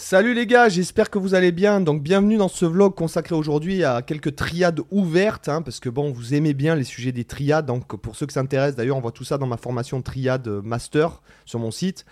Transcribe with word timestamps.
Salut 0.00 0.32
les 0.32 0.46
gars, 0.46 0.68
j'espère 0.68 1.10
que 1.10 1.18
vous 1.18 1.34
allez 1.34 1.50
bien. 1.50 1.80
Donc 1.80 2.04
bienvenue 2.04 2.36
dans 2.36 2.46
ce 2.46 2.64
vlog 2.64 2.94
consacré 2.94 3.34
aujourd'hui 3.34 3.82
à 3.82 4.00
quelques 4.00 4.36
triades 4.36 4.80
ouvertes, 4.92 5.48
hein, 5.48 5.60
parce 5.60 5.80
que 5.80 5.88
bon, 5.88 6.12
vous 6.12 6.34
aimez 6.34 6.54
bien 6.54 6.76
les 6.76 6.84
sujets 6.84 7.10
des 7.10 7.24
triades. 7.24 7.66
Donc 7.66 7.96
pour 7.96 8.14
ceux 8.14 8.24
qui 8.24 8.32
s'intéressent, 8.32 8.76
d'ailleurs, 8.76 8.96
on 8.96 9.00
voit 9.00 9.10
tout 9.10 9.24
ça 9.24 9.38
dans 9.38 9.48
ma 9.48 9.56
formation 9.56 10.00
triade 10.00 10.46
master 10.46 11.20
sur 11.44 11.58
mon 11.58 11.72
site, 11.72 12.06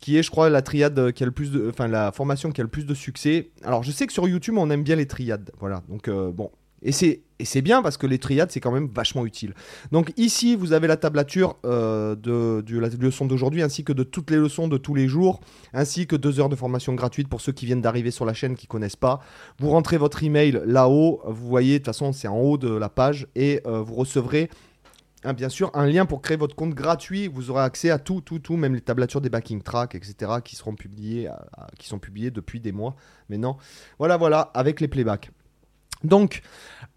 qui 0.00 0.16
est, 0.16 0.22
je 0.22 0.30
crois, 0.30 0.48
la 0.48 0.62
triade 0.62 1.12
qui 1.12 1.24
a 1.24 1.26
le 1.26 1.30
plus 1.30 1.50
de, 1.50 1.68
enfin 1.68 1.88
la 1.88 2.10
formation 2.10 2.50
qui 2.50 2.62
a 2.62 2.64
le 2.64 2.70
plus 2.70 2.86
de 2.86 2.94
succès. 2.94 3.50
Alors 3.62 3.82
je 3.82 3.92
sais 3.92 4.06
que 4.06 4.14
sur 4.14 4.26
YouTube, 4.26 4.54
on 4.56 4.70
aime 4.70 4.82
bien 4.82 4.96
les 4.96 5.06
triades, 5.06 5.50
voilà. 5.60 5.82
Donc 5.90 6.08
euh, 6.08 6.32
bon, 6.32 6.50
et 6.82 6.90
c'est, 6.90 7.20
et 7.38 7.44
c'est 7.44 7.62
bien 7.62 7.82
parce 7.82 7.96
que 7.96 8.06
les 8.06 8.18
triades, 8.18 8.50
c'est 8.50 8.60
quand 8.60 8.72
même 8.72 8.88
vachement 8.92 9.26
utile. 9.26 9.54
Donc 9.92 10.12
ici, 10.16 10.56
vous 10.56 10.72
avez 10.72 10.86
la 10.86 10.96
tablature 10.96 11.56
euh, 11.64 12.14
de, 12.14 12.78
la 12.78 12.88
leçon 12.88 13.26
d'aujourd'hui, 13.26 13.62
ainsi 13.62 13.84
que 13.84 13.92
de 13.92 14.02
toutes 14.02 14.30
les 14.30 14.38
leçons 14.38 14.68
de 14.68 14.78
tous 14.78 14.94
les 14.94 15.08
jours, 15.08 15.40
ainsi 15.74 16.06
que 16.06 16.16
deux 16.16 16.40
heures 16.40 16.48
de 16.48 16.56
formation 16.56 16.94
gratuite 16.94 17.28
pour 17.28 17.40
ceux 17.40 17.52
qui 17.52 17.66
viennent 17.66 17.82
d'arriver 17.82 18.10
sur 18.10 18.24
la 18.24 18.32
chaîne, 18.32 18.56
qui 18.56 18.66
connaissent 18.66 18.96
pas. 18.96 19.20
Vous 19.58 19.70
rentrez 19.70 19.98
votre 19.98 20.22
email 20.22 20.60
là-haut, 20.64 21.20
vous 21.26 21.46
voyez, 21.46 21.74
de 21.74 21.78
toute 21.78 21.86
façon, 21.86 22.12
c'est 22.12 22.28
en 22.28 22.38
haut 22.38 22.56
de 22.56 22.70
la 22.70 22.88
page, 22.88 23.26
et 23.34 23.60
euh, 23.66 23.82
vous 23.82 23.94
recevrez 23.94 24.48
bien 25.34 25.48
sûr, 25.48 25.72
un 25.74 25.86
lien 25.86 26.06
pour 26.06 26.22
créer 26.22 26.36
votre 26.36 26.54
compte 26.54 26.74
gratuit. 26.74 27.26
Vous 27.26 27.50
aurez 27.50 27.64
accès 27.64 27.90
à 27.90 27.98
tout, 27.98 28.20
tout, 28.20 28.38
tout, 28.38 28.56
même 28.56 28.74
les 28.76 28.80
tablatures 28.80 29.20
des 29.20 29.28
backing 29.28 29.60
tracks, 29.60 29.96
etc., 29.96 30.34
qui 30.44 30.54
seront 30.54 30.76
publiées, 30.76 31.28
qui 31.80 31.88
sont 31.88 31.98
publiées 31.98 32.30
depuis 32.30 32.60
des 32.60 32.70
mois 32.70 32.94
maintenant. 33.28 33.56
Voilà, 33.98 34.18
voilà, 34.18 34.52
avec 34.54 34.80
les 34.80 34.86
playbacks. 34.86 35.32
Donc, 36.04 36.42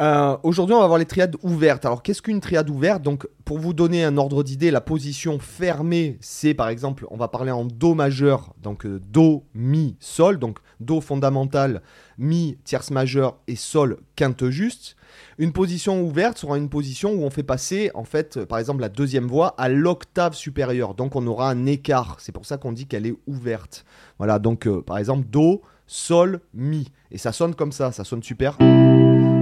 euh, 0.02 0.38
aujourd'hui, 0.44 0.76
on 0.76 0.80
va 0.80 0.88
voir 0.88 1.00
les 1.00 1.06
triades 1.06 1.36
ouvertes. 1.44 1.86
Alors, 1.86 2.02
qu'est-ce 2.04 2.22
qu'une 2.22 2.40
triade 2.40 2.70
ouverte? 2.70 3.02
Donc, 3.02 3.28
pour 3.44 3.60
vous 3.60 3.74
donner 3.74 4.04
un 4.06 4.18
ordre 4.18 4.44
d'idée, 4.44 4.72
la 4.72 4.82
position 4.82 5.40
fermée, 5.40 6.18
c'est 6.22 6.54
par 6.54 6.70
exemple, 6.70 7.06
on 7.10 7.18
va 7.18 7.28
parler 7.28 7.52
en 7.52 7.66
Do 7.66 7.96
majeur, 7.96 8.54
donc 8.62 8.86
euh, 8.86 9.02
Do, 9.10 9.44
Mi, 9.54 9.98
Sol, 10.00 10.40
donc 10.40 10.60
Do 10.80 11.02
fondamental, 11.02 11.82
Mi, 12.18 12.58
tierce 12.64 12.92
majeure 12.92 13.40
et 13.48 13.58
Sol, 13.58 13.98
quinte 14.16 14.50
juste. 14.50 14.96
Une 15.38 15.52
position 15.52 16.02
ouverte 16.02 16.38
sera 16.38 16.58
une 16.58 16.70
position 16.70 17.12
où 17.14 17.24
on 17.24 17.30
fait 17.30 17.44
passer, 17.44 17.92
en 17.94 18.06
fait, 18.06 18.38
euh, 18.38 18.46
par 18.46 18.60
exemple, 18.60 18.80
la 18.82 18.90
deuxième 18.90 19.28
voix 19.28 19.54
à 19.58 19.68
l'octave 19.68 20.34
supérieure. 20.34 20.94
Donc, 20.94 21.18
on 21.18 21.28
aura 21.28 21.50
un 21.50 21.66
écart. 21.66 22.18
C'est 22.20 22.32
pour 22.32 22.46
ça 22.46 22.58
qu'on 22.58 22.72
dit 22.72 22.86
qu'elle 22.86 23.06
est 23.06 23.16
ouverte. 23.28 23.84
Voilà, 24.18 24.40
donc, 24.40 24.68
par 24.82 24.98
exemple, 24.98 25.28
Do, 25.28 25.62
Sol, 25.92 26.40
Mi. 26.54 26.92
Et 27.10 27.18
ça 27.18 27.32
sonne 27.32 27.56
comme 27.56 27.72
ça, 27.72 27.92
ça 27.92 28.04
sonne 28.04 28.22
super 28.22 28.58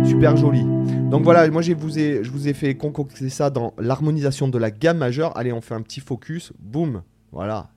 super 0.06 0.38
joli. 0.38 0.64
Donc 1.10 1.24
voilà, 1.24 1.50
moi 1.50 1.62
je 1.62 1.74
vous 1.74 2.00
ai, 2.48 2.54
fait 2.54 2.78
concocter 2.78 3.30
ça 3.30 3.50
dans 3.50 3.74
l'harmonisation 3.78 4.48
de 4.48 4.58
la 4.58 4.72
gamme 4.72 5.00
majeure. 5.00 5.36
Allez, 5.38 5.52
on 5.52 5.60
fait 5.60 5.74
un 5.74 5.82
petit 5.82 6.00
focus, 6.00 6.54
boum, 6.58 7.04
voilà. 7.34 7.70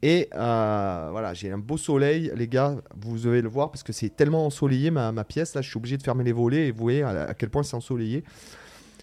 Et 0.00 0.30
euh, 0.34 1.08
voilà, 1.10 1.34
j'ai 1.34 1.50
un 1.50 1.58
beau 1.58 1.76
soleil, 1.76 2.32
les 2.34 2.48
gars, 2.48 2.76
vous 2.98 3.18
devez 3.18 3.42
le 3.42 3.48
voir 3.50 3.70
parce 3.70 3.82
que 3.82 3.92
c'est 3.92 4.08
tellement 4.08 4.46
ensoleillé 4.46 4.90
ma, 4.90 5.12
ma 5.12 5.24
pièce. 5.24 5.54
Là, 5.54 5.60
je 5.60 5.68
suis 5.68 5.76
obligé 5.76 5.98
de 5.98 6.02
fermer 6.02 6.24
les 6.24 6.32
volets 6.32 6.68
et 6.68 6.70
vous 6.70 6.82
voyez 6.82 7.02
à, 7.02 7.24
à 7.24 7.34
quel 7.34 7.50
point 7.50 7.62
c'est 7.62 7.76
ensoleillé. 7.76 8.24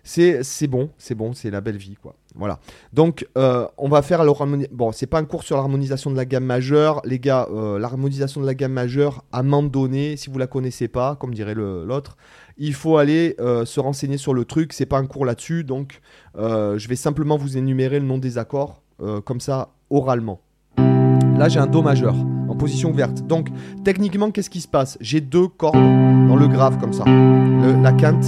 C'est 0.04 0.44
c'est 0.44 0.68
bon, 0.68 0.90
c'est 0.98 1.16
bon, 1.16 1.34
c'est 1.34 1.52
la 1.52 1.62
belle 1.62 1.78
vie, 1.78 1.98
quoi. 2.02 2.16
Voilà. 2.36 2.60
Donc, 2.94 3.28
euh, 3.38 3.68
on 3.78 3.90
va 3.90 4.02
faire 4.02 4.24
l'harmonisation. 4.24 4.76
Bon, 4.76 4.92
c'est 4.92 5.06
pas 5.06 5.20
un 5.20 5.26
cours 5.26 5.44
sur 5.44 5.58
l'harmonisation 5.58 6.12
de 6.12 6.16
la 6.16 6.26
gamme 6.26 6.46
majeure. 6.46 7.02
Les 7.04 7.20
gars, 7.20 7.48
euh, 7.52 7.78
l'harmonisation 7.78 8.42
de 8.42 8.46
la 8.46 8.54
gamme 8.54 8.72
majeure, 8.74 9.24
à 9.32 9.40
un 9.40 9.44
moment 9.44 9.64
donné, 9.64 10.16
si 10.16 10.30
vous 10.30 10.40
la 10.40 10.48
connaissez 10.48 10.88
pas, 10.88 11.16
comme 11.16 11.34
dirait 11.34 11.56
l'autre, 11.56 12.16
il 12.58 12.74
faut 12.74 12.98
aller 12.98 13.36
euh, 13.40 13.66
se 13.66 13.80
renseigner 13.80 14.18
sur 14.18 14.34
le 14.34 14.46
truc. 14.46 14.72
C'est 14.74 14.86
pas 14.86 14.98
un 14.98 15.06
cours 15.06 15.26
là-dessus. 15.26 15.64
Donc, 15.64 16.00
je 16.36 16.88
vais 16.88 16.96
simplement 16.96 17.38
vous 17.38 17.58
énumérer 17.58 18.00
le 18.00 18.06
nom 18.06 18.18
des 18.18 18.38
accords, 18.38 18.82
comme 19.26 19.40
ça, 19.40 19.70
oralement. 19.90 20.40
Là, 20.78 21.50
j'ai 21.50 21.60
un 21.60 21.68
Do 21.68 21.82
majeur 21.82 22.16
en 22.48 22.56
position 22.56 22.92
ouverte. 22.92 23.26
Donc, 23.28 23.50
techniquement, 23.84 24.32
qu'est-ce 24.32 24.50
qui 24.50 24.62
se 24.62 24.68
passe? 24.68 24.98
J'ai 25.02 25.22
deux 25.22 25.48
cordes 25.48 25.76
dans 25.76 26.36
le 26.36 26.48
grave, 26.48 26.78
comme 26.80 26.94
ça. 26.94 27.04
La 27.06 27.92
quinte, 27.92 28.26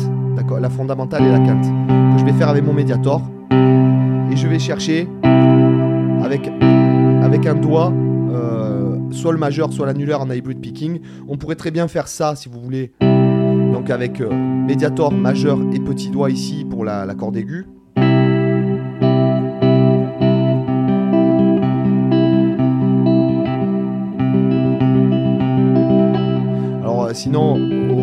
la 0.60 0.70
fondamentale 0.70 1.24
et 1.24 1.32
la 1.32 1.40
quinte, 1.40 1.66
que 1.66 2.20
je 2.20 2.26
vais 2.26 2.34
faire 2.34 2.50
avec 2.50 2.64
mon 2.64 2.74
médiator. 2.74 3.22
Et 4.34 4.36
je 4.36 4.48
vais 4.48 4.58
chercher 4.58 5.08
avec, 6.24 6.50
avec 7.22 7.46
un 7.46 7.54
doigt, 7.54 7.94
euh, 7.94 8.98
soit 9.12 9.32
le 9.32 9.38
majeur, 9.38 9.72
soit 9.72 9.86
l'annulaire 9.86 10.22
en 10.22 10.32
hybrid 10.32 10.60
picking. 10.60 11.02
On 11.28 11.38
pourrait 11.38 11.54
très 11.54 11.70
bien 11.70 11.88
faire 11.88 12.08
ça, 12.08 12.36
si 12.36 12.50
vous 12.50 12.60
voulez. 12.60 12.94
Donc, 13.00 13.92
avec 13.92 14.22
euh, 14.22 14.32
médiator, 14.32 15.12
majeur 15.12 15.60
et 15.72 15.80
petit 15.80 16.10
doigt 16.10 16.32
ici 16.32 16.66
pour 16.68 16.84
la, 16.84 17.06
la 17.06 17.14
corde 17.14 17.38
aiguë. 17.38 17.68
Alors 26.82 27.04
euh, 27.04 27.14
sinon 27.14 27.54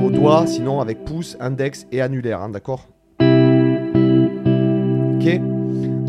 au 0.07 0.11
doigt, 0.13 0.47
sinon 0.47 0.81
avec 0.81 1.05
pouce, 1.05 1.37
index 1.41 1.89
et 1.91 2.01
annulaire, 2.01 2.41
hein, 2.41 2.51
d'accord? 2.51 2.87
Ok? 5.17 5.41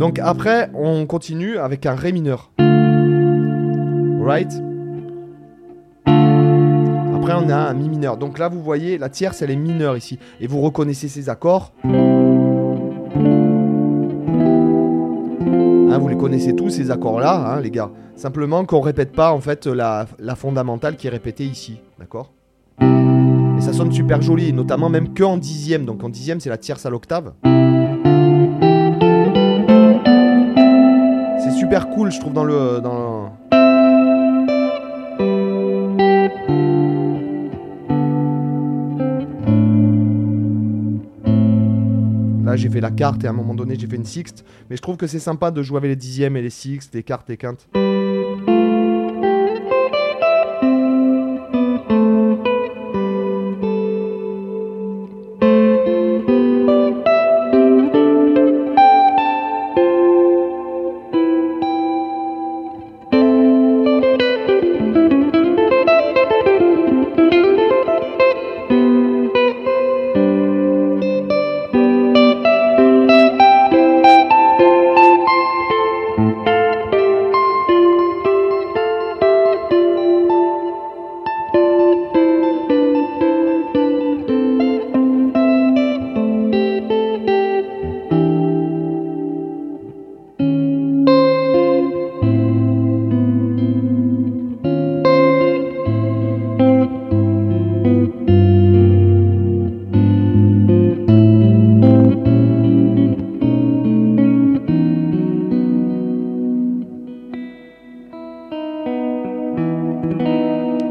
Donc 0.01 0.17
après 0.17 0.71
on 0.73 1.05
continue 1.05 1.59
avec 1.59 1.85
un 1.85 1.93
Ré 1.93 2.11
mineur. 2.11 2.49
Right? 2.57 4.51
Après 6.07 7.33
on 7.35 7.47
a 7.51 7.55
un 7.55 7.73
Mi 7.75 7.87
mineur. 7.87 8.17
Donc 8.17 8.39
là 8.39 8.49
vous 8.49 8.63
voyez 8.63 8.97
la 8.97 9.09
tierce 9.09 9.43
elle 9.43 9.51
est 9.51 9.55
mineure 9.55 9.95
ici. 9.95 10.17
Et 10.39 10.47
vous 10.47 10.59
reconnaissez 10.59 11.07
ces 11.07 11.29
accords. 11.29 11.71
Hein, 11.83 11.91
vous 15.99 16.07
les 16.07 16.17
connaissez 16.17 16.55
tous 16.55 16.71
ces 16.71 16.89
accords-là, 16.89 17.35
hein, 17.35 17.61
les 17.61 17.69
gars. 17.69 17.91
Simplement 18.15 18.65
qu'on 18.65 18.81
répète 18.81 19.11
pas 19.11 19.31
en 19.31 19.39
fait 19.39 19.67
la, 19.67 20.07
la 20.17 20.33
fondamentale 20.33 20.95
qui 20.95 21.05
est 21.05 21.11
répétée 21.11 21.45
ici, 21.45 21.79
d'accord? 21.99 22.31
Et 22.81 23.61
ça 23.61 23.71
sonne 23.71 23.91
super 23.91 24.19
joli, 24.23 24.51
notamment 24.51 24.89
même 24.89 25.13
que 25.13 25.21
en 25.23 25.37
dixième. 25.37 25.85
Donc 25.85 26.03
en 26.03 26.09
dixième, 26.09 26.39
c'est 26.39 26.49
la 26.49 26.57
tierce 26.57 26.87
à 26.87 26.89
l'octave. 26.89 27.33
Super 31.71 31.89
cool, 31.91 32.11
je 32.11 32.19
trouve 32.19 32.33
dans 32.33 32.43
le. 32.43 32.81
Là, 42.43 42.57
j'ai 42.57 42.67
fait 42.67 42.81
la 42.81 42.91
carte 42.91 43.23
et 43.23 43.27
à 43.27 43.29
un 43.29 43.33
moment 43.33 43.53
donné, 43.53 43.77
j'ai 43.79 43.87
fait 43.87 43.95
une 43.95 44.03
sixte. 44.03 44.43
Mais 44.69 44.75
je 44.75 44.81
trouve 44.81 44.97
que 44.97 45.07
c'est 45.07 45.19
sympa 45.19 45.49
de 45.49 45.61
jouer 45.63 45.77
avec 45.77 45.87
les 45.87 45.95
dixièmes 45.95 46.35
et 46.35 46.41
les 46.41 46.49
sixtes, 46.49 46.93
les 46.93 47.03
cartes 47.03 47.29
et 47.29 47.37
quintes. 47.37 47.69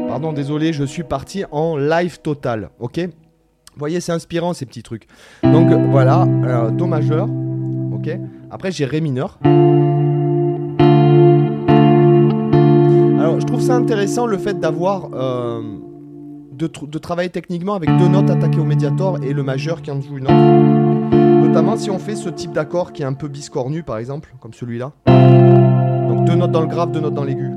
Pardon, 0.07 0.33
désolé, 0.33 0.73
je 0.73 0.83
suis 0.83 1.03
parti 1.03 1.43
en 1.51 1.77
live 1.77 2.19
total, 2.21 2.69
ok? 2.79 2.99
Vous 2.99 3.79
voyez, 3.79 4.01
c'est 4.01 4.11
inspirant 4.11 4.53
ces 4.53 4.65
petits 4.65 4.83
trucs. 4.83 5.07
Donc 5.43 5.71
voilà, 5.89 6.27
alors, 6.43 6.71
Do 6.71 6.85
majeur, 6.85 7.27
ok? 7.93 8.09
Après, 8.49 8.71
j'ai 8.71 8.85
Ré 8.85 9.01
mineur. 9.01 9.39
Alors, 13.19 13.39
je 13.39 13.45
trouve 13.45 13.61
ça 13.61 13.75
intéressant 13.75 14.25
le 14.27 14.37
fait 14.37 14.59
d'avoir. 14.59 15.09
euh, 15.13 15.61
de, 16.51 16.69
de 16.85 16.97
travailler 16.99 17.29
techniquement 17.29 17.73
avec 17.73 17.89
deux 17.97 18.07
notes 18.07 18.29
attaquées 18.29 18.59
au 18.59 18.65
médiator 18.65 19.17
et 19.23 19.33
le 19.33 19.41
majeur 19.41 19.81
qui 19.81 19.89
en 19.89 19.99
joue 19.99 20.17
une 20.17 20.25
autre. 20.25 21.47
Notamment 21.47 21.75
si 21.75 21.89
on 21.89 21.97
fait 21.97 22.15
ce 22.15 22.29
type 22.29 22.51
d'accord 22.51 22.93
qui 22.93 23.01
est 23.01 23.05
un 23.05 23.13
peu 23.13 23.27
biscornu, 23.27 23.81
par 23.81 23.97
exemple, 23.97 24.33
comme 24.39 24.53
celui-là. 24.53 24.91
Donc 25.07 26.25
deux 26.25 26.35
notes 26.35 26.51
dans 26.51 26.61
le 26.61 26.67
grave, 26.67 26.91
deux 26.91 26.99
notes 26.99 27.15
dans 27.15 27.23
l'aigu. 27.23 27.50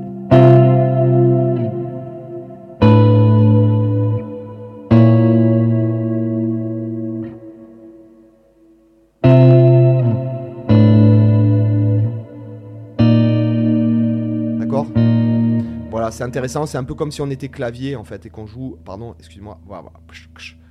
C'est 16.15 16.23
intéressant. 16.23 16.65
C'est 16.65 16.77
un 16.77 16.83
peu 16.83 16.95
comme 16.95 17.11
si 17.11 17.21
on 17.21 17.29
était 17.29 17.49
clavier 17.49 17.95
en 17.95 18.03
fait 18.03 18.25
et 18.25 18.29
qu'on 18.29 18.47
joue, 18.47 18.77
pardon, 18.85 19.15
excuse-moi, 19.19 19.59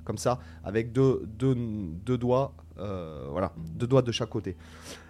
comme 0.05 0.19
ça, 0.19 0.39
avec 0.65 0.93
deux, 0.93 1.23
deux, 1.27 1.55
deux 1.55 2.19
doigts, 2.19 2.55
euh, 2.79 3.29
voilà, 3.31 3.53
deux 3.57 3.87
doigts 3.87 4.03
de 4.03 4.11
chaque 4.11 4.31
côté. 4.31 4.57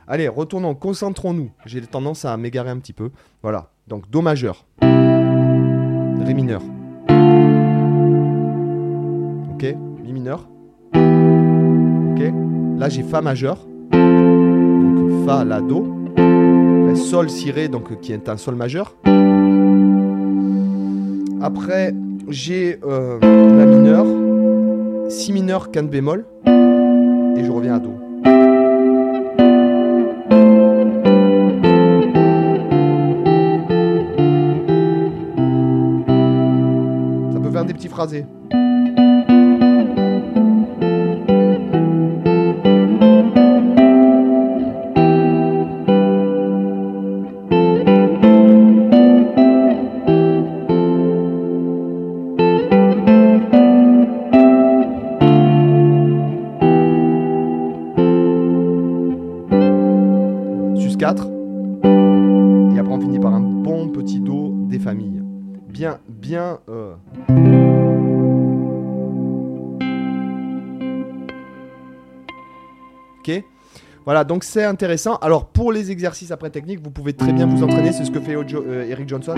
Allez, 0.06 0.28
retournons, 0.28 0.74
concentrons-nous. 0.74 1.50
J'ai 1.66 1.80
tendance 1.82 2.24
à 2.24 2.36
m'égarer 2.36 2.70
un 2.70 2.78
petit 2.78 2.92
peu. 2.92 3.10
Voilà, 3.42 3.70
donc 3.86 4.10
Do 4.10 4.20
majeur, 4.20 4.66
Ré 4.82 6.34
mineur, 6.34 6.62
ok, 9.52 9.76
Mi 10.02 10.12
mineur, 10.12 10.48
ok. 10.94 12.22
Là 12.78 12.88
j'ai 12.88 13.02
Fa 13.02 13.20
majeur, 13.20 13.64
donc 13.92 15.26
Fa, 15.26 15.44
La, 15.44 15.60
Do. 15.60 16.00
Sol, 16.96 17.28
Si, 17.28 17.50
Ré, 17.50 17.68
donc 17.68 18.00
qui 18.00 18.12
est 18.12 18.28
un 18.28 18.36
Sol 18.36 18.54
majeur. 18.54 18.94
Après, 21.46 21.92
j'ai 22.30 22.78
euh, 22.86 23.18
La 23.20 23.66
mineur, 23.66 24.06
Si 25.10 25.30
mineur, 25.30 25.70
quinte 25.70 25.90
bémol, 25.90 26.24
et 26.46 27.44
je 27.44 27.50
reviens 27.50 27.74
à 27.74 27.80
Do. 27.80 27.90
Ça 37.34 37.40
peut 37.40 37.50
faire 37.50 37.66
des 37.66 37.74
petits 37.74 37.88
phrasés. 37.88 38.24
Petit 64.14 64.20
Do 64.20 64.52
des 64.68 64.78
familles. 64.78 65.22
Bien, 65.68 65.98
bien... 66.08 66.60
euh, 66.68 66.94
Ok 73.20 73.42
Voilà, 74.04 74.24
donc 74.24 74.44
c'est 74.44 74.64
intéressant. 74.64 75.16
Alors 75.16 75.46
pour 75.46 75.72
les 75.72 75.90
exercices 75.90 76.30
après 76.30 76.50
technique, 76.50 76.80
vous 76.82 76.90
pouvez 76.90 77.14
très 77.14 77.32
bien 77.32 77.46
vous 77.46 77.62
entraîner. 77.62 77.92
C'est 77.92 78.04
ce 78.04 78.10
que 78.10 78.20
fait 78.20 78.36
euh, 78.36 78.86
Eric 78.88 79.08
Johnson. 79.08 79.34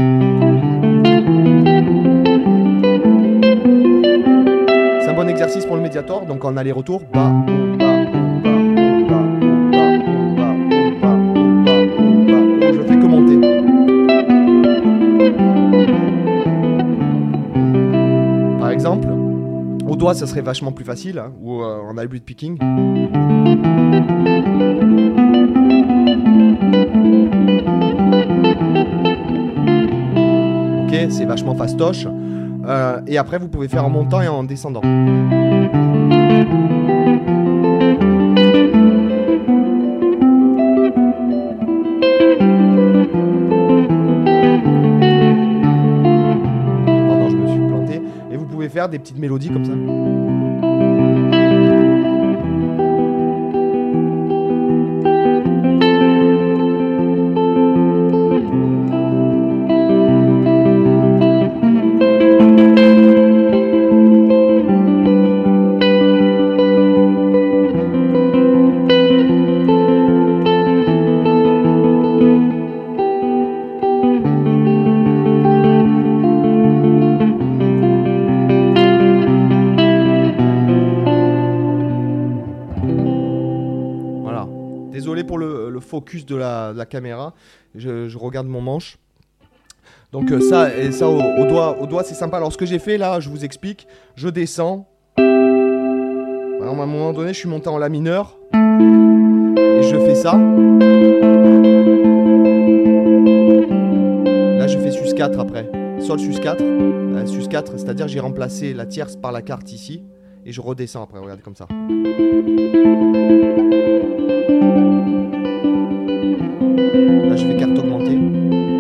C'est 5.01 5.09
un 5.09 5.15
bon 5.15 5.29
exercice 5.29 5.65
pour 5.65 5.77
le 5.77 5.83
médiator. 5.83 6.27
Donc 6.27 6.45
en 6.45 6.57
aller-retour. 6.57 7.03
Bas, 7.13 7.33
Par 18.59 18.71
exemple, 18.71 19.09
au 19.89 19.97
doigt, 19.97 20.15
ça 20.15 20.27
serait 20.27 20.43
vachement 20.43 20.73
plus 20.73 20.85
facile. 20.85 21.19
hein, 21.19 21.33
ou 21.41 21.63
euh, 21.63 21.79
en 21.81 21.97
hybrid 22.03 22.23
picking. 22.25 22.59
Ok, 30.85 30.95
c'est 31.11 31.25
vachement 31.25 31.55
fastoche. 31.55 32.07
Euh, 32.67 33.01
et 33.07 33.19
après, 33.19 33.39
vous 33.39 33.49
pouvez 33.49 33.69
faire 33.69 33.85
en 33.85 33.91
montant 33.91 34.21
et 34.21 34.29
en 34.29 34.43
descendant. 34.45 34.83
Des 48.89 48.99
petites 48.99 49.19
mélodies 49.19 49.51
comme 49.51 49.65
ça. 49.65 50.36
De 86.01 86.37
la, 86.37 86.73
de 86.73 86.79
la 86.79 86.87
caméra. 86.87 87.35
Je, 87.75 88.17
regarde 88.17 88.47
mon 88.47 88.61
manche. 88.61 88.99
Donc 90.13 90.31
euh, 90.31 90.41
ça, 90.41 90.75
et 90.75 90.93
ça 90.93 91.09
au, 91.09 91.47
doigt, 91.47 91.79
au 91.81 91.87
doigt 91.87 92.05
c'est 92.05 92.15
sympa. 92.15 92.37
Alors 92.37 92.53
ce 92.53 92.57
que 92.57 92.67
j'ai 92.67 92.79
fait 92.79 92.97
là, 92.97 93.21
je 93.21 93.29
vous 93.29 93.45
explique. 93.45 93.87
Je 94.15 94.29
descends. 94.29 94.89
Alors, 96.67 96.81
à 96.81 96.83
un 96.83 96.87
moment 96.87 97.13
donné, 97.13 97.33
je 97.33 97.39
suis 97.39 97.49
monté 97.49 97.69
en 97.69 97.79
la 97.79 97.89
mineur. 97.89 98.37
Et 98.53 99.83
je 99.83 99.97
fais 100.05 100.17
ça. 100.17 100.33
Là, 104.59 104.67
je 104.67 104.77
fais 104.79 104.91
sus 104.91 105.15
4 105.15 105.39
après. 105.39 105.71
Sol 106.01 106.19
sus 106.19 106.41
4. 106.41 106.61
Euh, 106.61 107.25
sus 107.27 107.47
4, 107.47 107.79
c'est-à-dire 107.79 108.09
j'ai 108.09 108.19
remplacé 108.19 108.75
la 108.75 108.85
tierce 108.85 109.15
par 109.15 109.31
la 109.31 109.43
carte 109.43 109.71
ici. 109.73 110.03
Et 110.45 110.51
je 110.51 110.61
redescends 110.61 111.05
après, 111.05 111.21
regardez 111.21 111.43
comme 111.43 111.55
ça. 111.55 111.69
Je 117.37 117.47
fais 117.47 117.57
carte 117.57 117.79
augmentée, 117.79 118.19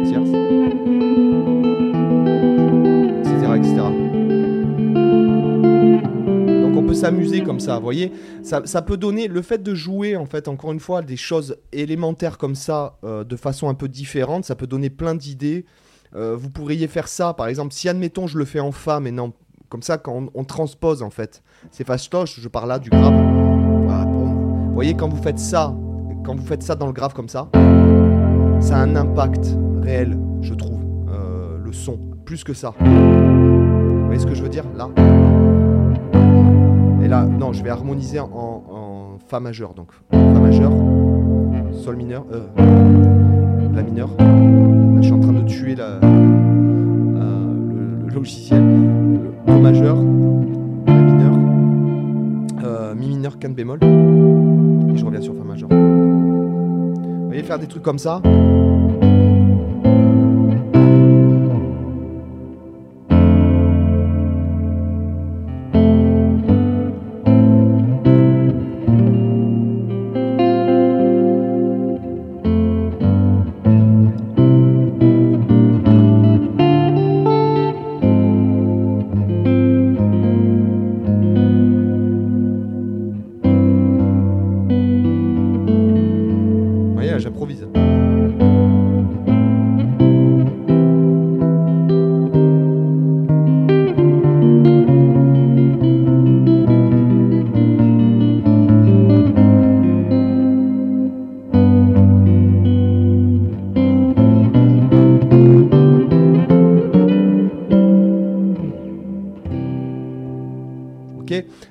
tierce, 0.06 0.30
etc.. 3.54 3.76
Donc, 6.62 6.76
on 6.76 6.86
peut 6.86 6.94
s'amuser 6.94 7.42
comme 7.42 7.60
ça, 7.60 7.76
vous 7.76 7.82
voyez. 7.82 8.12
Ça, 8.42 8.82
peut 8.82 8.96
donner 8.96 9.28
le 9.28 9.42
fait 9.42 9.62
de 9.62 9.74
jouer, 9.74 10.16
en 10.16 10.24
fait, 10.24 10.48
encore 10.48 10.72
une 10.72 10.80
fois, 10.80 11.02
des 11.02 11.16
choses 11.16 11.58
élémentaires 11.72 12.38
comme 12.38 12.54
ça, 12.54 12.98
euh, 13.04 13.24
de 13.24 13.36
façon 13.36 13.68
un 13.68 13.74
peu 13.74 13.88
différente. 13.88 14.46
Ça 14.46 14.54
peut 14.54 14.66
donner 14.66 14.88
plein 14.88 15.14
d'idées. 15.14 15.66
Euh, 16.14 16.34
vous 16.34 16.48
pourriez 16.48 16.88
faire 16.88 17.08
ça, 17.08 17.34
par 17.34 17.48
exemple, 17.48 17.74
si 17.74 17.90
admettons 17.90 18.26
je 18.26 18.38
le 18.38 18.46
fais 18.46 18.60
en 18.60 18.72
fa, 18.72 19.00
mais 19.00 19.10
non, 19.10 19.34
comme 19.68 19.82
ça, 19.82 19.98
quand 19.98 20.28
on, 20.34 20.44
transpose, 20.44 21.02
en 21.02 21.10
fait, 21.10 21.42
c'est 21.70 21.86
fastoche, 21.86 22.40
je 22.40 22.48
parle 22.48 22.68
là 22.68 22.78
du 22.78 22.88
grave. 22.88 23.12
Vous 23.12 24.74
voyez, 24.74 24.94
quand 24.94 25.08
vous 25.08 25.22
faites 25.22 25.38
ça, 25.38 25.74
quand 26.24 26.34
vous 26.34 26.46
faites 26.46 26.62
ça 26.62 26.74
dans 26.74 26.86
le 26.86 26.92
grave 26.92 27.14
comme 27.14 27.28
ça, 27.28 27.50
ça 28.60 28.78
a 28.78 28.80
un 28.82 28.96
impact 28.96 29.56
réel, 29.82 30.18
je 30.40 30.54
trouve, 30.54 30.80
euh, 31.08 31.58
le 31.62 31.72
son, 31.72 31.98
plus 32.24 32.44
que 32.44 32.54
ça. 32.54 32.74
Vous 32.80 34.04
voyez 34.06 34.20
ce 34.20 34.26
que 34.26 34.34
je 34.34 34.42
veux 34.42 34.48
dire 34.48 34.64
là? 34.76 34.88
Et 37.02 37.08
là, 37.08 37.24
non, 37.24 37.52
je 37.52 37.62
vais 37.62 37.70
harmoniser 37.70 38.18
en, 38.18 39.16
Fa 39.28 39.40
majeur, 39.40 39.74
donc 39.74 39.88
Fa 40.10 40.40
majeur, 40.40 40.70
Sol 41.72 41.96
mineur, 41.96 42.24
euh, 42.32 42.46
La 43.74 43.82
mineur. 43.82 44.08
Là, 44.18 45.00
je 45.00 45.02
suis 45.02 45.12
en 45.12 45.20
train 45.20 45.32
de 45.32 45.42
tuer 45.42 45.74
la, 45.74 45.98
euh, 46.02 47.98
le, 48.04 48.08
logiciel. 48.14 48.62
Le 48.62 49.32
Do 49.46 49.58
majeur, 49.58 49.96
La 50.86 51.02
mineur, 51.02 51.32
euh, 52.64 52.94
Mi 52.94 53.08
mineur, 53.08 53.38
quinte 53.38 53.54
bémol, 53.54 53.80
faire 57.46 57.58
des 57.58 57.68
trucs 57.68 57.82
comme 57.82 57.98
ça. 57.98 58.20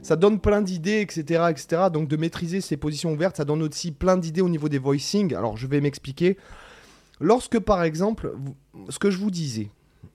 Ça 0.01 0.15
donne 0.15 0.39
plein 0.39 0.62
d'idées, 0.62 1.01
etc., 1.01 1.43
etc. 1.50 1.83
Donc 1.91 2.07
de 2.07 2.17
maîtriser 2.17 2.62
ces 2.62 2.77
positions 2.77 3.13
ouvertes, 3.13 3.38
ça 3.38 3.45
donne 3.45 3.62
aussi 3.62 3.91
plein 3.91 4.17
d'idées 4.17 4.41
au 4.41 4.50
niveau 4.50 4.69
des 4.69 4.79
voicings. 4.79 5.33
Alors 5.35 5.57
je 5.57 5.67
vais 5.67 5.81
m'expliquer. 5.81 6.38
Lorsque 7.19 7.59
par 7.59 7.83
exemple, 7.83 8.33
ce 8.89 9.00
que 9.00 9.09
je 9.09 9.17
vous 9.17 9.31
disais, 9.31 9.69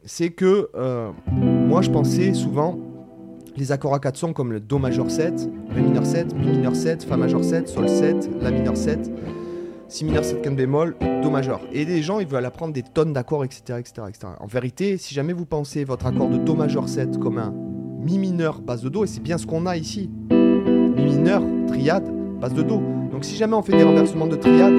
c'est 0.05 0.31
que 0.31 0.71
euh, 0.75 1.11
moi 1.31 1.83
je 1.83 1.91
pensais 1.91 2.35
souvent 2.35 2.79
les 3.57 3.73
accords 3.73 3.95
à 3.95 4.01
4 4.01 4.17
sons 4.17 4.33
comme 4.33 4.53
le 4.53 4.61
Do 4.61 4.79
majeur 4.79 5.11
7, 5.11 5.49
Ré 5.71 5.81
mineur 5.81 6.07
7, 6.07 6.35
Mi 6.35 6.47
mineur 6.47 6.77
7, 6.77 7.05
Fa 7.05 7.17
majeur 7.17 7.45
7, 7.45 7.69
Sol 7.69 7.89
7, 7.89 8.31
La 8.41 8.51
mineur 8.51 8.77
7, 8.77 9.11
Si 9.89 10.05
mineur 10.05 10.25
7, 10.25 10.43
quinte 10.43 10.57
bémol, 10.57 10.97
Do 11.23 11.31
majeur. 11.31 11.61
Et 11.73 11.85
les 11.85 12.03
gens 12.03 12.21
ils 12.21 12.27
veulent 12.27 12.45
apprendre 12.45 12.73
des 12.73 12.83
tonnes 12.83 13.13
d'accords, 13.13 13.45
etc., 13.45 13.79
etc., 13.79 14.07
etc. 14.09 14.29
En 14.39 14.47
vérité, 14.47 14.97
si 14.99 15.15
jamais 15.15 15.33
vous 15.33 15.47
pensez 15.47 15.85
votre 15.85 16.07
accord 16.07 16.29
de 16.29 16.37
Do 16.37 16.55
majeur 16.55 16.89
7 16.89 17.19
comme 17.19 17.39
un 17.39 17.55
Mi 18.03 18.19
mineur 18.19 18.61
base 18.61 18.83
de 18.83 18.89
Do, 18.89 19.05
et 19.05 19.07
c'est 19.07 19.23
bien 19.23 19.39
ce 19.39 19.47
qu'on 19.47 19.67
a 19.67 19.77
ici, 19.77 20.11
Mi 20.31 21.05
mineur, 21.05 21.43
triade, 21.69 22.11
base 22.41 22.55
de 22.55 22.63
Do. 22.63 22.81
Donc 23.13 23.25
si 23.25 23.37
jamais 23.37 23.55
on 23.55 23.63
fait 23.63 23.77
des 23.77 23.83
renversements 23.83 24.27
de 24.27 24.37
triade, 24.37 24.73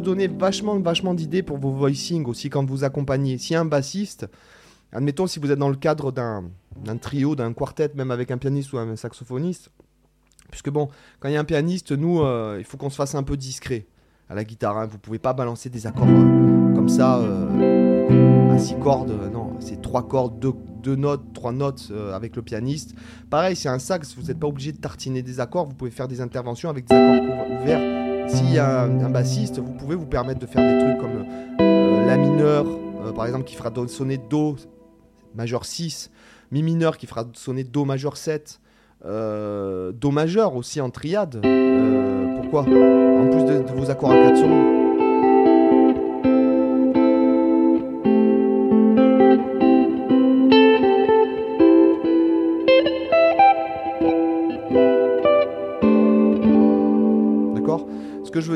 donner 0.00 0.28
vachement, 0.28 0.78
vachement 0.78 1.14
d'idées 1.14 1.42
pour 1.42 1.58
vos 1.58 1.70
voicing 1.70 2.24
aussi 2.26 2.50
quand 2.50 2.64
vous 2.64 2.84
accompagnez. 2.84 3.38
Si 3.38 3.54
un 3.54 3.64
bassiste, 3.64 4.26
admettons 4.92 5.26
si 5.26 5.38
vous 5.38 5.50
êtes 5.50 5.58
dans 5.58 5.68
le 5.68 5.76
cadre 5.76 6.12
d'un 6.12 6.96
trio, 7.00 7.36
d'un 7.36 7.52
quartet, 7.52 7.90
même 7.94 8.10
avec 8.10 8.30
un 8.30 8.38
pianiste 8.38 8.72
ou 8.72 8.78
un 8.78 8.96
saxophoniste, 8.96 9.70
puisque 10.50 10.70
bon, 10.70 10.88
quand 11.20 11.28
il 11.28 11.32
y 11.32 11.36
a 11.36 11.40
un 11.40 11.44
pianiste, 11.44 11.92
nous, 11.92 12.20
euh, 12.20 12.56
il 12.58 12.64
faut 12.64 12.76
qu'on 12.76 12.90
se 12.90 12.96
fasse 12.96 13.14
un 13.14 13.22
peu 13.22 13.36
discret 13.36 13.86
à 14.28 14.34
la 14.34 14.44
guitare. 14.44 14.76
Hein. 14.76 14.86
Vous 14.86 14.98
pouvez 14.98 15.18
pas 15.18 15.32
balancer 15.32 15.70
des 15.70 15.86
accords 15.86 16.08
euh, 16.08 16.74
comme 16.74 16.88
ça 16.88 17.18
euh, 17.18 18.54
à 18.54 18.58
six 18.58 18.76
cordes. 18.76 19.12
non, 19.32 19.54
c'est 19.60 19.80
trois 19.80 20.06
cordes, 20.06 20.38
deux, 20.38 20.52
deux, 20.82 20.96
notes, 20.96 21.32
trois 21.32 21.52
notes 21.52 21.92
avec 22.12 22.36
le 22.36 22.42
pianiste. 22.42 22.94
Pareil, 23.30 23.56
c'est 23.56 23.68
un 23.68 23.78
sax, 23.78 24.14
vous 24.16 24.24
n'êtes 24.24 24.38
pas 24.38 24.48
obligé 24.48 24.72
de 24.72 24.78
tartiner 24.78 25.22
des 25.22 25.40
accords. 25.40 25.66
Vous 25.66 25.74
pouvez 25.74 25.90
faire 25.90 26.08
des 26.08 26.20
interventions 26.20 26.68
avec 26.68 26.86
des 26.86 26.94
accords 26.94 27.50
ouverts 27.62 28.09
a 28.58 28.82
un, 28.82 29.10
bassiste, 29.10 29.58
vous 29.58 29.72
pouvez 29.72 29.94
vous 29.94 30.06
permettre 30.06 30.40
de 30.40 30.46
faire 30.46 30.62
des 30.62 30.84
trucs 30.84 30.98
comme 30.98 31.24
euh, 31.60 32.06
La 32.06 32.16
mineur, 32.16 32.66
euh, 32.66 33.12
par 33.12 33.26
exemple, 33.26 33.44
qui 33.44 33.56
fera 33.56 33.70
sonner 33.88 34.18
Do 34.18 34.56
majeur 35.34 35.64
6, 35.64 36.10
Mi 36.50 36.62
mineur 36.62 36.96
qui 36.96 37.06
fera 37.06 37.24
sonner 37.34 37.64
Do 37.64 37.84
majeur 37.84 38.16
7, 38.16 38.60
euh, 39.04 39.92
Do 39.92 40.10
majeur 40.10 40.56
aussi 40.56 40.80
en 40.80 40.90
triade. 40.90 41.40
pourquoi? 42.36 42.62
En 42.62 43.28
plus 43.30 43.44
de, 43.44 43.62
de, 43.62 43.72
vos 43.72 43.90
accords 43.90 44.12
à 44.12 44.22
4 44.22 44.36
sons, 44.36 44.89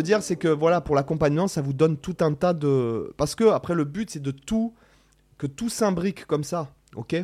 dire, 0.05 0.23
c'est 0.23 0.37
que 0.37 0.49
voilà, 0.49 0.81
pour 0.81 0.95
l'accompagnement, 0.95 1.49
ça 1.49 1.61
vous 1.61 1.73
donne 1.73 1.97
tout 1.97 2.17
un 2.21 2.35
tas 2.35 2.55
de. 2.55 3.13
Parce 3.17 3.35
que 3.35 3.45
après, 3.45 3.75
le 3.75 3.85
but, 3.85 4.11
c'est 4.11 4.23
de 4.23 4.31
tout. 4.31 4.75
que 5.39 5.47
tout 5.47 5.69
s'imbrique 5.69 6.27
comme 6.27 6.45
ça, 6.45 6.69
ok? 6.95 7.17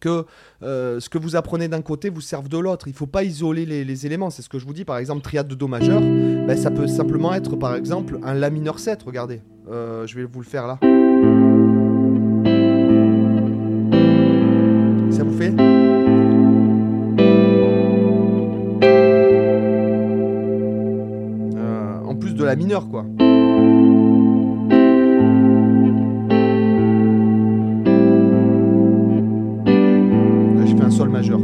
Que 0.00 0.26
euh, 0.62 1.00
ce 1.00 1.08
que 1.08 1.16
vous 1.16 1.34
apprenez 1.36 1.68
d'un 1.68 1.80
côté 1.80 2.10
vous 2.10 2.20
serve 2.20 2.48
de 2.48 2.58
l'autre. 2.58 2.88
Il 2.88 2.90
ne 2.90 2.96
faut 2.96 3.06
pas 3.06 3.24
isoler 3.24 3.64
les, 3.64 4.06
éléments. 4.06 4.28
C'est 4.28 4.42
ce 4.42 4.50
que 4.50 4.58
je 4.58 4.66
vous 4.66 4.74
dis. 4.74 4.84
Par 4.84 4.98
exemple, 4.98 5.22
triade 5.22 5.48
de 5.48 5.54
Do 5.54 5.66
majeur, 5.66 6.00
ben, 6.00 6.56
ça 6.56 6.70
peut 6.70 6.86
simplement 6.86 7.32
être, 7.32 7.56
par 7.56 7.74
exemple, 7.74 8.18
un 8.22 8.34
La 8.34 8.50
mineur 8.50 8.78
7. 8.78 9.02
Regardez. 9.02 9.40
Euh, 9.70 10.06
je 10.06 10.16
vais 10.16 10.24
vous 10.24 10.40
le 10.40 10.46
faire 10.46 10.66
là. 10.66 10.78
La 22.54 22.80
quoi. 22.80 23.04
Là, 30.56 30.66
j'ai 30.66 30.76
fait 30.76 30.84
un 30.84 30.90
sol 30.90 31.08
majeur. 31.08 31.40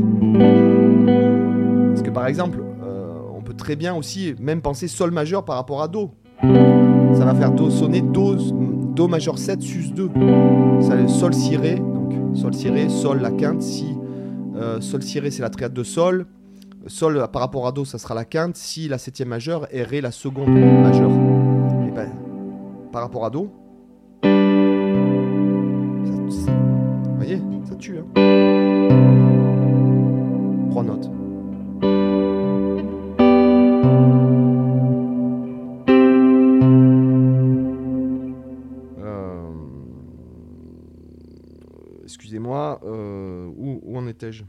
Parce 1.88 2.02
que 2.02 2.11
par 2.11 2.26
exemple, 2.26 2.62
euh, 2.83 3.19
on 3.37 3.43
peut 3.43 3.55
très 3.55 3.76
bien 3.76 3.95
aussi 3.95 4.35
même 4.40 4.61
penser 4.62 4.88
sol 4.88 5.11
majeur 5.11 5.45
par 5.45 5.57
rapport 5.57 5.83
à 5.83 5.88
do. 5.88 6.11
Ça 6.43 7.25
va 7.25 7.35
faire 7.35 7.50
do 7.50 7.71
sonner 7.71 8.00
do, 8.00 8.37
do 8.95 9.09
majeur 9.09 9.38
7 9.38 9.61
sus 9.61 9.90
2. 9.90 10.11
Ça, 10.81 11.09
sol 11.09 11.35
si 11.35 11.57
ré, 11.57 11.75
donc 11.75 12.14
sol 12.35 12.55
si 12.55 12.71
ré, 12.71 12.88
sol 12.88 13.21
la 13.21 13.31
quinte, 13.31 13.62
si 13.62 13.87
euh, 14.57 14.81
sol 14.81 15.02
si 15.02 15.19
ré 15.21 15.31
c'est 15.31 15.43
la 15.43 15.50
triade 15.50 15.73
de 15.73 15.83
sol, 15.83 16.26
Sol 16.87 17.28
par 17.32 17.42
rapport 17.42 17.66
à 17.66 17.72
Do, 17.72 17.84
ça 17.84 17.99
sera 17.99 18.14
la 18.14 18.25
quinte. 18.25 18.56
Si 18.56 18.88
la 18.88 18.96
septième 18.99 19.28
majeure 19.28 19.66
et 19.70 19.82
Ré 19.82 20.00
la 20.00 20.10
seconde 20.10 20.49
majeure. 20.49 21.10
Et 21.87 21.90
ben, 21.90 22.10
par 22.90 23.02
rapport 23.02 23.26
à 23.26 23.30
Do, 23.30 23.50
vous 27.10 27.16
voyez, 27.16 27.42
ça 27.68 27.75
tue. 27.76 27.99
Hein. 27.99 28.04
Trois 30.70 30.82
notes. 30.84 31.10
Euh, 39.02 39.50
excusez-moi, 42.04 42.80
euh, 42.84 43.50
où 43.56 43.99
en 43.99 44.06
étais-je? 44.06 44.44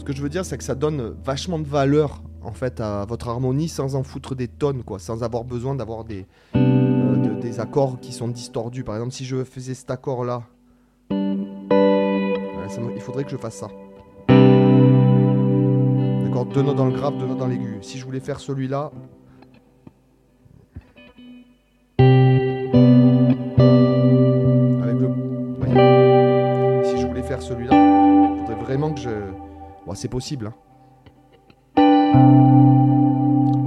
Ce 0.00 0.04
que 0.04 0.12
je 0.14 0.22
veux 0.22 0.30
dire, 0.30 0.46
c'est 0.46 0.56
que 0.56 0.64
ça 0.64 0.74
donne 0.74 1.14
vachement 1.22 1.58
de 1.58 1.66
valeur 1.66 2.22
en 2.40 2.52
fait 2.52 2.80
à 2.80 3.04
votre 3.04 3.28
harmonie 3.28 3.68
sans 3.68 3.96
en 3.96 4.02
foutre 4.02 4.34
des 4.34 4.48
tonnes, 4.48 4.82
quoi, 4.82 4.98
sans 4.98 5.22
avoir 5.22 5.44
besoin 5.44 5.74
d'avoir 5.74 6.04
des, 6.04 6.26
euh, 6.56 7.38
des 7.38 7.60
accords 7.60 8.00
qui 8.00 8.14
sont 8.14 8.28
distordus. 8.28 8.82
Par 8.82 8.94
exemple, 8.94 9.12
si 9.12 9.26
je 9.26 9.44
faisais 9.44 9.74
cet 9.74 9.90
accord 9.90 10.24
là, 10.24 10.44
il 11.10 13.00
faudrait 13.02 13.24
que 13.24 13.30
je 13.30 13.36
fasse 13.36 13.56
ça. 13.56 13.68
D'accord 16.24 16.46
Deux 16.46 16.62
notes 16.62 16.76
dans 16.76 16.86
le 16.86 16.92
grave, 16.92 17.18
deux 17.18 17.26
notes 17.26 17.36
dans 17.36 17.46
l'aigu. 17.46 17.76
Si 17.82 17.98
je 17.98 18.06
voulais 18.06 18.20
faire 18.20 18.40
celui-là. 18.40 18.92
Avec 21.98 22.08
le. 24.98 25.10
Si 26.86 26.98
je 26.98 27.06
voulais 27.06 27.22
faire 27.22 27.42
celui-là, 27.42 27.74
il 27.74 28.38
faudrait 28.46 28.64
vraiment 28.64 28.94
que 28.94 29.00
je. 29.00 29.49
Bon, 29.86 29.94
c'est 29.94 30.08
possible. 30.08 30.46
Hein. 30.46 30.54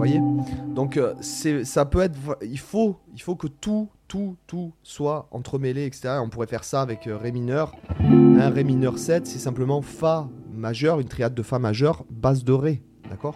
voyez? 0.04 0.22
Donc, 0.68 0.98
euh, 0.98 1.14
ça 1.22 1.86
peut 1.86 2.02
être. 2.02 2.18
Il 2.42 2.60
faut, 2.60 2.98
il 3.14 3.22
faut 3.22 3.36
que 3.36 3.48
tout, 3.48 3.90
tout, 4.08 4.36
tout 4.48 4.74
soit 4.84 5.28
entremêlé, 5.32 5.86
etc. 5.86 6.18
On 6.22 6.30
pourrait 6.30 6.48
faire 6.48 6.64
ça 6.64 6.82
avec 6.82 7.08
euh, 7.08 7.18
Ré 7.18 7.32
mineur. 7.32 7.74
Ré 8.00 8.64
mineur 8.64 8.98
7, 8.98 9.26
c'est 9.26 9.40
simplement 9.40 9.82
Fa 9.82 10.30
majeur, 10.52 11.00
une 11.00 11.08
triade 11.08 11.34
de 11.34 11.42
Fa 11.42 11.60
majeur, 11.60 12.04
base 12.10 12.44
de 12.44 12.54
Ré. 12.54 12.82
D'accord? 13.10 13.36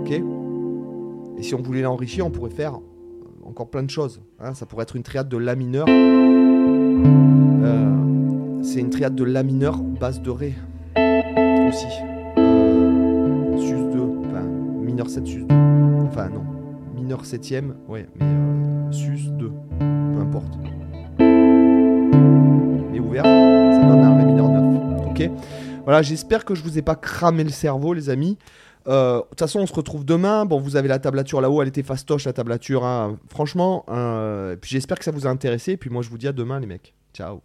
Ok? 0.00 0.10
Et 1.38 1.42
si 1.42 1.54
on 1.54 1.62
voulait 1.62 1.82
l'enrichir, 1.82 2.26
on 2.26 2.30
pourrait 2.30 2.50
faire 2.50 2.80
encore 3.44 3.70
plein 3.70 3.82
de 3.82 3.90
choses. 3.90 4.22
Hein. 4.40 4.54
ça 4.54 4.66
pourrait 4.66 4.84
être 4.84 4.96
une 4.96 5.02
triade 5.02 5.28
de 5.28 5.36
La 5.36 5.54
mineur. 5.54 5.86
Euh, 7.60 7.97
c'est 8.70 8.80
une 8.80 8.90
triade 8.90 9.14
de 9.14 9.24
La 9.24 9.42
mineur, 9.42 9.78
base 9.78 10.20
de 10.20 10.30
Ré. 10.30 10.54
Aussi. 10.96 11.86
Euh, 12.38 13.56
sus 13.58 13.74
2, 13.92 14.00
enfin, 14.26 14.42
mineur 14.42 15.08
7 15.08 15.26
sus 15.26 15.44
2. 15.44 15.54
Enfin 16.06 16.28
non, 16.28 16.44
mineur 16.94 17.22
7ème, 17.24 17.72
ouais, 17.88 18.06
mais 18.16 18.26
euh, 18.26 18.92
sus 18.92 19.30
2, 19.30 19.50
peu 19.78 20.20
importe. 20.20 20.58
Et 22.94 23.00
ouvert, 23.00 23.24
ça 23.24 23.84
donne 23.88 24.02
un 24.02 24.16
ré 24.18 24.24
mineur 24.24 24.48
9. 24.48 25.06
Ok 25.10 25.30
Voilà, 25.84 26.02
j'espère 26.02 26.44
que 26.44 26.54
je 26.54 26.62
vous 26.62 26.78
ai 26.78 26.82
pas 26.82 26.94
cramé 26.94 27.44
le 27.44 27.50
cerveau, 27.50 27.94
les 27.94 28.10
amis. 28.10 28.36
Euh, 28.86 29.18
De 29.18 29.22
toute 29.30 29.38
façon, 29.40 29.60
on 29.60 29.66
se 29.66 29.74
retrouve 29.74 30.04
demain. 30.04 30.44
Bon, 30.46 30.60
vous 30.60 30.76
avez 30.76 30.88
la 30.88 30.98
tablature 30.98 31.40
là-haut, 31.40 31.62
elle 31.62 31.68
était 31.68 31.82
fastoche 31.82 32.24
la 32.26 32.32
tablature. 32.32 32.84
hein. 32.84 33.16
Franchement, 33.28 33.84
euh, 33.90 34.56
puis 34.56 34.70
j'espère 34.70 34.98
que 34.98 35.04
ça 35.04 35.10
vous 35.10 35.26
a 35.26 35.30
intéressé. 35.30 35.72
Et 35.72 35.76
puis 35.76 35.90
moi, 35.90 36.02
je 36.02 36.10
vous 36.10 36.18
dis 36.18 36.28
à 36.28 36.32
demain, 36.32 36.60
les 36.60 36.66
mecs. 36.66 36.94
Ciao. 37.14 37.40